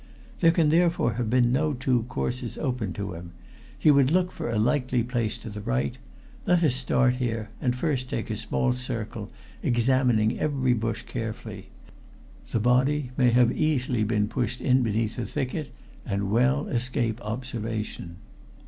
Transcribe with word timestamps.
There 0.39 0.49
can 0.49 0.69
therefore 0.69 1.13
have 1.13 1.29
been 1.29 1.51
no 1.51 1.73
two 1.73 2.05
courses 2.09 2.57
open 2.57 2.91
to 2.93 3.13
him. 3.13 3.33
He 3.77 3.91
would 3.91 4.09
look 4.09 4.31
for 4.31 4.49
a 4.49 4.57
likely 4.57 5.03
place 5.03 5.37
to 5.37 5.49
the 5.51 5.61
right. 5.61 5.95
Let 6.47 6.63
us 6.63 6.73
start 6.73 7.17
here, 7.17 7.49
and 7.61 7.75
first 7.75 8.09
take 8.09 8.31
a 8.31 8.35
small 8.35 8.73
circle, 8.73 9.29
examining 9.61 10.39
every 10.39 10.73
bush 10.73 11.03
carefully. 11.03 11.67
The 12.51 12.59
body 12.59 13.11
may 13.15 13.29
have 13.29 13.51
easily 13.51 14.03
been 14.03 14.27
pushed 14.27 14.59
in 14.59 14.81
beneath 14.81 15.19
a 15.19 15.25
thicket 15.27 15.71
and 16.03 16.31
well 16.31 16.65
escape 16.65 17.21
observation." 17.23 18.15